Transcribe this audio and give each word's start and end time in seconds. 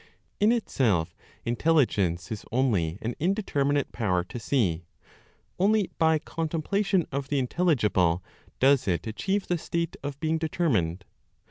In 0.39 0.51
itself, 0.51 1.15
intelligence 1.45 2.31
is 2.31 2.43
only 2.51 2.97
an 3.03 3.13
indeterminate 3.19 3.91
power 3.91 4.23
to 4.23 4.39
see; 4.39 4.83
only 5.59 5.91
by 5.99 6.17
contemplation 6.17 7.05
of 7.11 7.27
the 7.27 7.37
intelligible 7.37 8.23
does 8.59 8.87
it 8.87 9.05
achieve 9.05 9.45
the 9.45 9.59
state 9.59 9.95
of 10.01 10.19
being 10.19 10.39
determined. 10.39 11.05